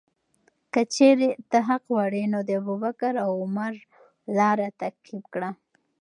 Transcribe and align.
که 0.73 0.81
چیرې 0.93 1.29
ته 1.49 1.57
حق 1.67 1.81
غواړې، 1.93 2.23
نو 2.33 2.39
د 2.47 2.49
ابوبکر 2.61 3.13
او 3.25 3.31
عمر 3.43 3.73
لاره 4.37 4.67
تعقیب 4.79 5.23
کړه. 5.33 5.49